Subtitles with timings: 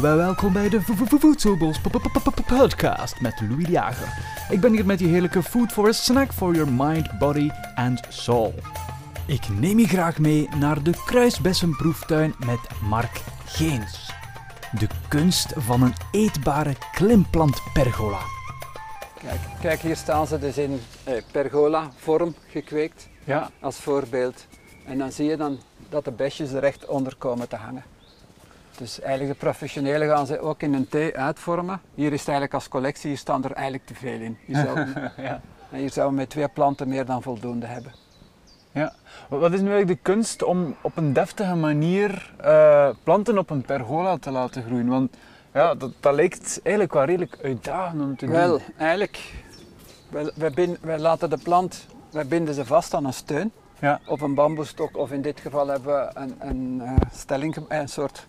[0.00, 1.80] Welkom bij de Voedselbos
[2.24, 4.08] podcast met Louis de Jager.
[4.50, 8.00] Ik ben hier met die heerlijke food for a snack for your mind, body and
[8.08, 8.54] soul.
[9.26, 12.58] Ik neem je graag mee naar de Kruisbessenproeftuin met
[12.88, 14.12] Mark Geens.
[14.78, 18.20] De kunst van een eetbare klimplantpergola.
[19.18, 24.46] Kijk, kijk, hier staan ze dus in eh, pergola-vorm gekweekt Ja, als voorbeeld.
[24.86, 25.58] En dan zie je dan
[25.88, 27.95] dat de besjes er echt onder komen te hangen.
[28.76, 31.80] Dus eigenlijk de professionelen gaan ze ook in een T uitvormen.
[31.94, 34.38] Hier is het eigenlijk als collectie, hier staan er eigenlijk te veel in.
[34.44, 34.78] Hier zou,
[35.28, 35.40] ja.
[35.70, 37.92] en hier zouden we met twee planten meer dan voldoende hebben.
[38.72, 38.92] Ja.
[39.28, 43.62] Wat is nu eigenlijk de kunst om op een deftige manier eh, planten op een
[43.62, 44.88] pergola te laten groeien?
[44.88, 45.16] Want
[45.52, 48.60] ja, dat, dat lijkt eigenlijk wel redelijk uitdagend om te Wel, doen.
[48.78, 49.32] eigenlijk,
[50.10, 53.52] wij, wij, bin- wij laten de plant, wij binden ze vast aan een steun.
[53.80, 54.00] Ja.
[54.06, 57.88] Op een bamboestok of in dit geval hebben we een, een, eh, stelling, eh, een
[57.88, 58.26] soort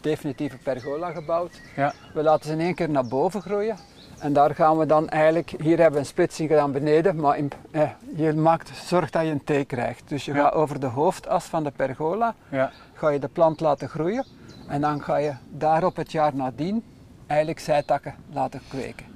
[0.00, 1.60] definitieve pergola gebouwd.
[1.76, 1.92] Ja.
[2.14, 3.76] We laten ze in één keer naar boven groeien.
[4.18, 7.50] En daar gaan we dan eigenlijk, hier hebben we een splitsing gedaan beneden, maar in,
[7.70, 10.08] eh, je maakt, zorgt dat je een T krijgt.
[10.08, 10.42] Dus je Ja.
[10.42, 12.70] gaat over de hoofdas van de pergola, Ja.
[12.92, 14.24] ga je de plant laten groeien.
[14.68, 16.84] En dan ga je daarop het jaar nadien
[17.26, 19.06] eigenlijk zijtakken laten kweken.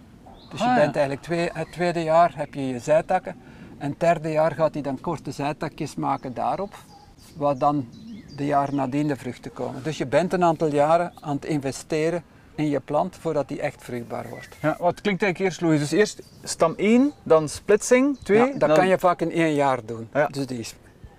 [0.50, 0.80] Dus je Ah, ja.
[0.80, 3.36] bent eigenlijk twee, het tweede jaar heb je je zijtakken.
[3.78, 6.74] En het derde jaar gaat hij dan korte zijtakjes maken daarop.
[7.36, 7.88] Wat dan
[8.36, 9.82] de jaar nadien de vruchten komen.
[9.82, 12.22] Dus je bent een aantal jaren aan het investeren
[12.54, 14.48] in je plant voordat die echt vruchtbaar wordt.
[14.62, 15.78] Ja, wat klinkt eigenlijk eerst logisch?
[15.78, 18.38] Dus eerst stam 1, dan splitsing 2.
[18.38, 20.08] Ja, dat kan je vaak in één jaar doen.
[20.12, 20.26] Ja.
[20.26, 20.74] Dus die is,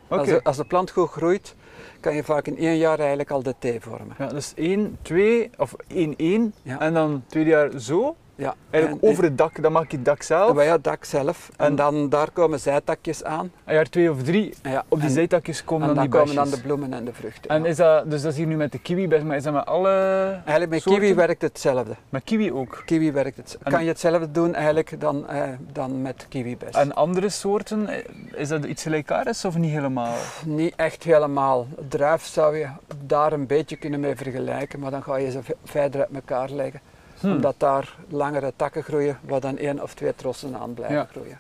[0.08, 1.56] als, de, als de plant goed groeit,
[2.00, 4.16] kan je vaak in één jaar eigenlijk al de thee vormen.
[4.18, 6.80] Ja, dus 1, 2 of 1, 1 Ja.
[6.80, 8.16] en dan tweede jaar zo.
[8.38, 8.56] Ja.
[8.70, 10.54] Eigenlijk En- over het dak, dan maak je het dak zelf.
[10.54, 11.50] bij het dak zelf.
[11.58, 13.52] En, En- dan daar komen zijtakjes aan.
[13.64, 16.20] En jaar 2 of 3 Ja, op die en, zijtakjes komen en dan dan die
[16.20, 16.50] komen besjes.
[16.52, 17.50] dan de bloemen en de vruchten.
[17.50, 17.70] En ja.
[17.70, 19.90] is dat, dus dat is hier nu met de kiwi, maar is dat met alle
[20.32, 21.02] Eigenlijk met soorten?
[21.02, 21.96] kiwi werkt hetzelfde.
[22.10, 22.82] Met kiwi ook.
[22.86, 23.58] Kiwi werkt het.
[23.64, 25.42] Kan je hetzelfde doen eigenlijk dan, eh,
[25.72, 26.76] dan met kiwibes?
[26.76, 27.98] En andere soorten, eh,
[28.34, 30.14] is dat iets gelijkaardigs of niet helemaal?
[30.46, 31.68] Niet echt helemaal.
[31.90, 32.68] Druif zou je
[33.06, 36.50] daar een beetje kunnen mee vergelijken, maar dan ga je ze ve- verder uit elkaar
[36.50, 36.80] leggen.
[37.26, 41.06] Hm, Omdat daar langere takken groeien, waar dan één of twee trossen aan blijven Ja.
[41.12, 41.38] groeien.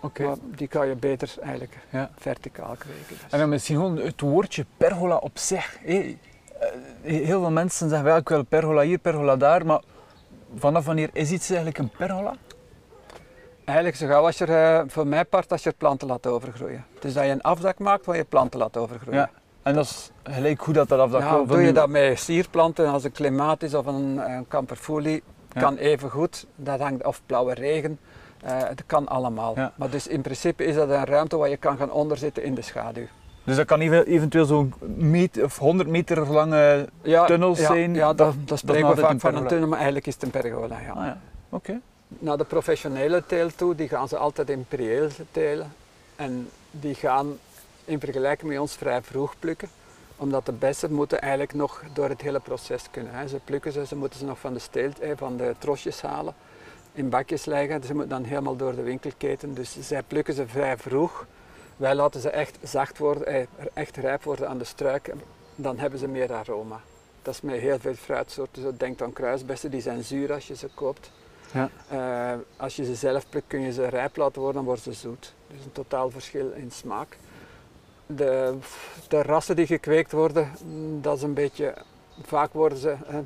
[0.00, 0.24] Oké.
[0.24, 2.10] Maar die kan je beter eigenlijk Ja.
[2.18, 3.04] verticaal kweken.
[3.08, 3.18] dus.
[3.30, 5.78] En dan misschien gewoon het woordje pergola op zich.
[5.84, 6.14] Eh,
[7.02, 9.80] Heel veel mensen zeggen wel, ik wil pergola hier, pergola daar, maar
[10.56, 12.34] vanaf wanneer is iets eigenlijk een pergola?
[13.64, 16.84] Eigenlijk zo gauw als je, eh, voor mijn part, als je planten laat overgroeien.
[17.00, 19.20] Dus dat je een afdak maakt waar je planten laat overgroeien.
[19.20, 19.30] Ja.
[19.64, 21.48] En dat is gelijk hoe dat, dat afdak Ja, komt.
[21.48, 24.46] doe je dat met sierplanten als een klimatis of een, een
[25.52, 25.60] Ja.
[25.60, 26.46] kan even goed.
[26.56, 27.98] Dat hangt, of blauwe regen,
[28.42, 29.52] eh het kan allemaal.
[29.56, 29.72] Ja.
[29.76, 32.62] Maar dus in principe is dat een ruimte waar je kan gaan onderzitten in de
[32.62, 33.06] schaduw.
[33.44, 36.88] Dus dat kan even- eventueel zo'n meter of 100 meter lange...
[37.02, 39.46] Ja, Tunnels ja, zijn, Ja, dat- dat, dat dat is spreken we vaak van een
[39.46, 40.80] tunnel, maar eigenlijk is het een pergola.
[40.80, 40.90] Ja.
[40.92, 41.80] Ah ja, oké.
[42.08, 45.72] Naar de professionele teelt toe, die gaan ze altijd in prieel telen.
[46.16, 47.26] En die gaan
[47.84, 49.68] in vergelijking met ons vrij vroeg plukken.
[50.16, 53.14] Omdat de bessen moeten eigenlijk nog door het hele proces kunnen.
[53.14, 53.28] Hè.
[53.28, 56.34] Ze plukken ze, ze moeten ze nog van de steelt, van de trosjes halen.
[56.92, 59.54] In bakjes leggen, ze moeten dan helemaal door de winkelketen.
[59.54, 61.26] Dus zij plukken ze vrij vroeg.
[61.76, 65.12] Wij laten ze echt zacht worden, eh, echt rijp worden aan de struik.
[65.54, 66.80] Dan hebben ze meer aroma.
[67.22, 68.62] Dat is met heel veel fruitsoorten.
[68.62, 71.10] Zo denk aan kruisbessen, die zijn zuur als je ze koopt.
[71.52, 71.70] Ja.
[71.88, 74.92] Eh, als je ze zelf plukt, kun je ze rijp laten worden, dan worden ze
[74.92, 75.34] zoet.
[75.46, 77.16] Dus een totaal verschil in smaak.
[78.06, 78.58] De,
[79.08, 81.74] de rassen die gekweekt worden, mm, dat is een beetje,
[82.22, 83.18] vaak worden ze, eh,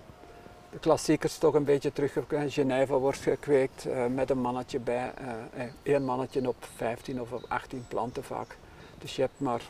[0.71, 2.53] de klassiekers toch een beetje teruggekweekt.
[2.53, 7.33] Geneva wordt gekweekt eh, met een mannetje bij, eh, eh, één mannetje op 15 of
[7.33, 8.57] op 18 planten vaak.
[8.99, 9.63] Dus je hebt maar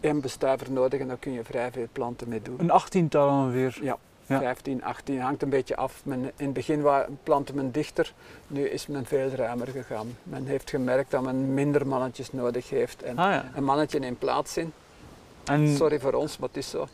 [0.00, 2.60] één bestuiver nodig en dan kun je vrij veel planten mee doen.
[2.60, 3.78] Een achttiental ongeveer.
[3.82, 4.38] Ja, Ja.
[4.38, 6.00] 15, 18, hangt een beetje af.
[6.04, 6.84] Men, in het begin
[7.22, 8.12] plantte men dichter,
[8.46, 10.16] nu is men veel ruimer gegaan.
[10.22, 13.50] Men heeft gemerkt dat men minder mannetjes nodig heeft en Ah ja.
[13.54, 14.72] een mannetje neemt plaats in.
[15.44, 16.88] En, Sorry voor ons, maar het is zo.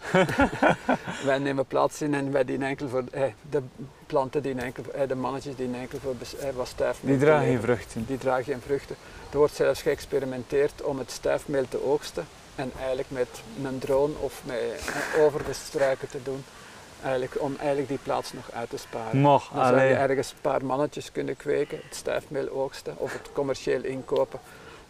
[1.24, 3.62] wij nemen plaats in en wij dienen enkel voor, eh, de
[4.06, 7.60] planten dienen enkel, eh, de mannetjes dienen enkel voor eh, wat stuifmeel die dragen geen
[7.60, 8.04] vruchten.
[8.06, 8.96] Die dragen geen vruchten.
[9.30, 13.28] Er wordt zelfs geëxperimenteerd om het stuifmeel te oogsten en eigenlijk met
[13.64, 16.44] een drone of met, eh, over de struiken te doen.
[17.02, 19.18] Eigenlijk, om eigenlijk die plaats nog uit te sparen.
[19.20, 23.32] Mocht, Dan zou je ergens een paar mannetjes kunnen kweken, het stuifmeel oogsten of het
[23.32, 24.38] commercieel inkopen.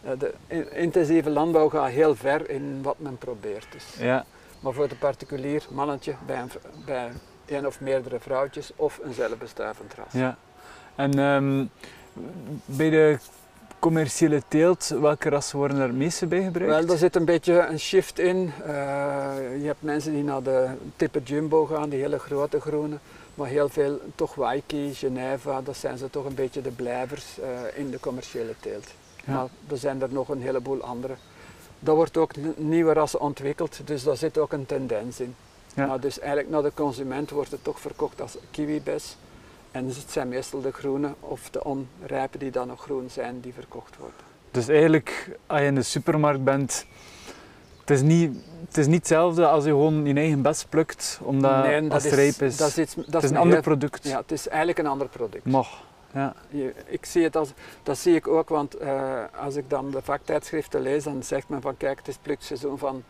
[0.02, 3.66] Eh, De in- intensieve landbouw gaat heel ver in wat men probeert.
[3.70, 3.84] Dus.
[3.98, 4.24] Ja.
[4.60, 6.50] Maar voor de particulier, mannetje bij, een,
[6.84, 7.10] bij
[7.44, 10.12] één of meerdere vrouwtjes of een zelfbestuivend ras.
[10.12, 10.36] Ja.
[10.94, 11.64] En ehm,
[12.64, 13.18] bij de
[13.80, 16.74] commerciële teelt, welke rassen worden er het meeste bij gebruikt?
[16.74, 18.52] Wel, daar zit een beetje een shift in.
[18.64, 18.72] Eh,
[19.60, 22.96] je hebt mensen die naar de type jumbo gaan, die hele grote groene.
[23.34, 27.78] Maar heel veel toch Waikiki, Geneva, dat zijn ze toch een beetje de blijvers eh,
[27.78, 28.86] in de commerciële teelt.
[29.24, 29.32] Ja.
[29.32, 31.14] Maar er zijn er nog een heleboel andere.
[31.78, 35.34] Daar wordt ook nieuwe rassen ontwikkeld, dus daar zit ook een tendens in.
[35.74, 35.98] Ja.
[35.98, 39.16] Dus eigenlijk naar de consument wordt het toch verkocht als kiwibes.
[39.70, 43.52] En het zijn meestal de groene of de onrijpe die dan nog groen zijn, die
[43.54, 44.16] verkocht worden.
[44.50, 46.86] Dus eigenlijk, als je in de supermarkt bent,
[47.80, 48.36] het is niet,
[48.66, 52.12] het is niet hetzelfde als je gewoon je eigen best plukt, omdat Nee, als het
[52.12, 52.56] rijp is.
[52.56, 54.04] Dat is, iets, dat het is een ander product.
[54.08, 55.44] Ja, het is eigenlijk een ander product.
[55.44, 55.82] Mag.
[56.14, 56.34] Ja.
[56.48, 57.52] Je- ik zie het als,
[57.82, 61.60] dat zie ik ook, want eh, als ik dan de vaktijdschriften lees, dan zegt men
[61.60, 63.02] van kijk, het is plukseizoen van,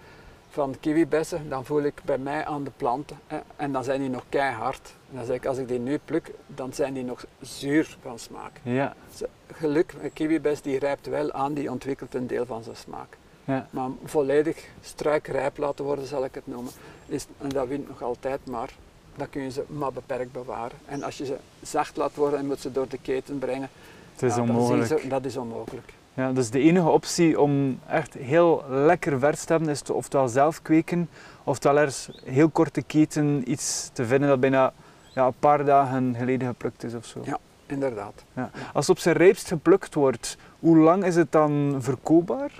[0.50, 1.48] van kiwibessen.
[1.48, 4.94] Dan voel ik bij mij aan de planten hè, en dan zijn die nog keihard.
[5.10, 8.18] En dan zeg ik, als ik die nu pluk, dan zijn die nog zuur van
[8.18, 8.52] smaak.
[8.62, 8.94] Ja.
[9.14, 13.16] Ze- Geluk, een kiwibes die rijpt wel aan, die ontwikkelt een deel van zijn smaak.
[13.44, 13.66] Ja.
[13.70, 16.72] Maar volledig struikrijp laten worden, zal ik het noemen,
[17.06, 18.70] is, en dat wint nog altijd, maar
[19.16, 20.78] dan kun je ze maar beperkt bewaren.
[20.86, 23.68] En als je ze zacht laat worden en moet ze door de keten brengen,
[24.12, 24.86] Het is onmogelijk.
[25.00, 25.92] ze- dat is onmogelijk.
[26.14, 30.28] Ja, dus de enige optie om echt heel lekker vers te hebben is te oftewel
[30.28, 31.08] zelf kweken,
[31.44, 34.72] oftewel ergens heel korte keten iets te vinden dat bijna
[35.14, 37.20] ja, een paar dagen geleden geplukt is of zo.
[37.24, 37.38] Ja.
[37.66, 38.24] Inderdaad.
[38.72, 42.50] Als het op zijn rijpst geplukt wordt, hoe lang is het dan verkoopbaar?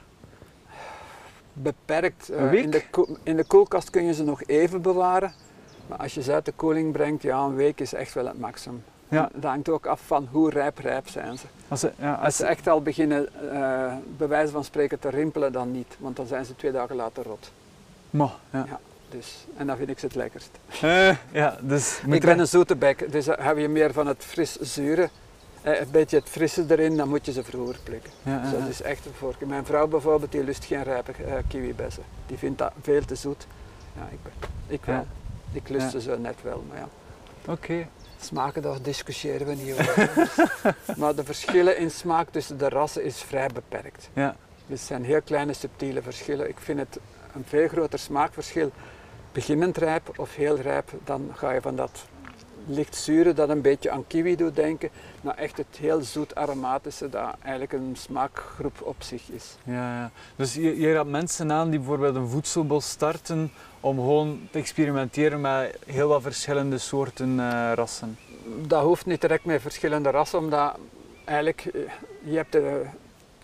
[1.53, 2.29] Beperkt.
[2.29, 2.63] eh, Een week?
[2.65, 5.33] in, de in de koelkast kun je ze nog even bewaren.
[5.87, 8.39] Maar als je ze uit de koeling brengt, ja, een week is echt wel het
[8.39, 8.83] maximum.
[9.11, 9.29] Ja.
[9.35, 11.45] Dat hangt ook af van hoe rijp rijp zijn ze.
[11.69, 15.09] Als ze, ja, Als als ze echt al beginnen, eh bij wijze van spreken, te
[15.09, 15.97] rimpelen, dan niet.
[15.99, 17.53] Want dan zijn ze twee dagen later rot.
[18.11, 18.65] Ma, ja.
[18.69, 18.81] Ja.
[19.09, 20.51] Dus, en dan vind ik ze het lekkerst.
[20.83, 24.25] Eh, ja, dus ik ben een zoete bek, dus dan heb je meer van het
[24.25, 25.09] fris zure.
[25.63, 28.11] eh, Een beetje het frisse erin, dan moet je ze vroeger plukken.
[28.23, 29.49] Ja, Dus dat is echt een voorkeur.
[29.49, 31.13] Mijn vrouw bijvoorbeeld, die lust geen rijpe
[31.49, 32.03] kiwibessen.
[32.27, 33.47] Die vindt dat veel te zoet.
[33.97, 35.07] Ja, ik, ben- ik wel.
[35.53, 36.89] Ik lust ze zo net wel, maar ja.
[37.53, 37.87] Oké.
[38.21, 40.31] Smaken, daar discussiëren we niet over.
[41.01, 44.11] maar de verschillen in smaak tussen de rassen is vrij beperkt.
[44.13, 44.37] Ja.
[44.67, 46.49] Het zijn heel kleine subtiele verschillen.
[46.49, 46.99] Ik vind het
[47.35, 48.71] een veel groter smaakverschil
[49.33, 50.91] beginnend rijp of heel rijp.
[51.05, 52.05] Dan ga je van dat
[52.67, 54.91] licht zure dat een beetje aan kiwi doet denken,
[55.21, 59.57] naar echt het heel zoet aromatische dat eigenlijk een smaakgroep op zich is.
[59.65, 60.11] Ja, ja.
[60.37, 65.41] Dus je, je raadt mensen aan die bijvoorbeeld een voedselbos starten om gewoon te experimenteren
[65.41, 68.19] met heel wat verschillende soorten eh, rassen.
[68.67, 70.77] Dat hoeft niet direct met verschillende rassen, omdat
[71.25, 71.81] eigenlijk eh,
[72.23, 72.83] je hebt de,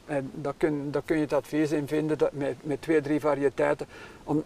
[0.07, 3.21] eh, daar, kun, daar kun je het advies in vinden dat met, met twee, drie
[3.21, 3.87] variëteiten.
[4.25, 4.43] Om,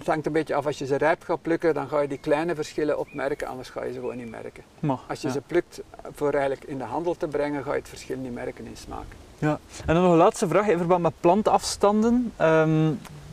[0.00, 2.18] het hangt een beetje af, als je ze rijp gaat plukken, dan ga je die
[2.18, 4.62] kleine verschillen opmerken, anders ga je ze gewoon niet merken.
[4.80, 5.32] Ma, Als je ja.
[5.32, 5.80] ze plukt
[6.14, 9.06] voor eigenlijk in de handel te brengen, ga je het verschil niet merken in smaak.
[9.86, 12.32] En dan nog een laatste vraag in verband met plantafstanden.
[12.36, 12.90] Ehm,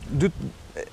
[0.08, 0.32] doet,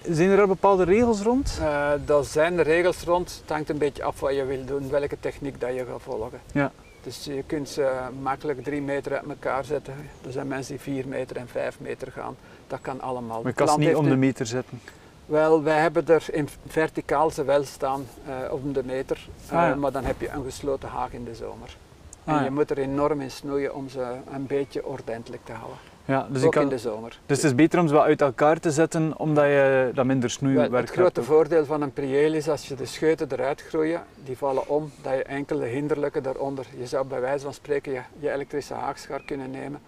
[0.09, 1.57] zijn er bepaalde regels rond?
[2.05, 5.17] Daar zijn de regels rond, het hangt een beetje af wat je wil doen, welke
[5.19, 6.39] techniek dat je gaat volgen.
[6.51, 6.71] Ja.
[7.03, 7.91] Dus je kunt ze
[8.21, 9.93] makkelijk drie meter uit elkaar zetten.
[10.25, 12.35] Er zijn mensen die vier meter en vijf meter gaan.
[12.67, 13.41] Dat kan allemaal.
[13.41, 14.81] Maar ik kan ze niet om de meter zetten.
[15.25, 19.27] Wel, wij hebben er in verticaal ze wel staan eh om de meter.
[19.49, 19.75] Eh, Ah, ja.
[19.75, 21.77] Maar dan heb je een gesloten haag in de zomer.
[22.23, 22.43] En Ah, ja.
[22.45, 25.77] je moet er enorm in snoeien om ze een beetje ordentelijk te houden.
[26.05, 27.19] Ja, dus, Ook kan, in de zomer.
[27.25, 30.29] dus het is beter om ze wel uit elkaar te zetten, omdat je dat minder
[30.29, 31.25] snoeiwerk het grote hebt.
[31.31, 35.13] voordeel van een prieel is als je de scheuten eruit groeien, die vallen om, dat
[35.13, 36.65] je enkel de hinderlijke daaronder.
[36.77, 39.81] Je zou bij wijze van spreken je, je elektrische haagschaar kunnen nemen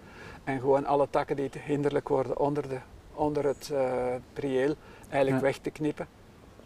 [0.44, 2.76] en gewoon alle takken die te hinderlijk worden onder, de,
[3.18, 4.74] onder het eh prieel
[5.08, 5.48] eigenlijk Ja.
[5.50, 6.06] weg te knippen.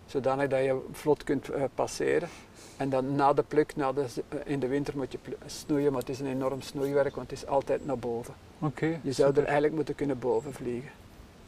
[0.06, 2.28] Zodanig dat je vlot kunt eh, passeren.
[2.76, 6.00] En dan na de pluk, na de, eh, in de winter moet je snoeien, maar
[6.00, 8.35] het is een enorm snoeiwerk, want het is altijd naar boven.
[8.59, 10.90] Oké, Je zou er eigenlijk moeten kunnen boven vliegen.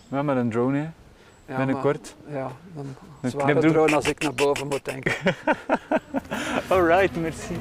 [0.08, 0.88] Ja, met een drone, hè.
[1.46, 2.14] Ja, binnenkort.
[2.25, 2.87] Maar, ja, dan
[3.20, 5.12] Een zware drone als ik naar boven moet denken.
[6.68, 7.54] Alright, merci.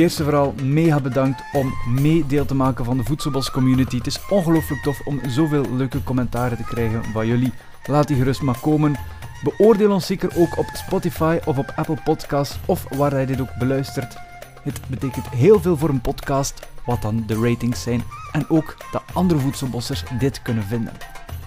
[0.00, 3.96] Eerst en vooral mega bedankt om mee deel te maken van de Voedselbos community.
[3.96, 7.52] Het is ongelooflijk tof om zoveel leuke commentaren te krijgen van jullie.
[7.86, 8.96] Laat die gerust maar komen.
[9.42, 13.54] Beoordeel ons zeker ook op Spotify of op Apple Podcasts of waar jij dit ook
[13.58, 14.16] beluistert.
[14.62, 18.02] Het betekent heel veel voor een podcast, wat dan de ratings zijn.
[18.32, 20.92] En ook dat andere voedselbossers dit kunnen vinden.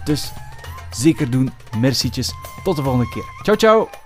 [0.03, 0.31] Dus
[0.91, 2.33] zeker doen, mercietjes.
[2.63, 3.25] Tot de volgende keer.
[3.43, 4.02] Ciao ciao!